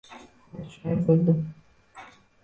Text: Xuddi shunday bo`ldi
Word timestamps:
Xuddi 0.05 0.71
shunday 0.77 1.03
bo`ldi 1.09 1.35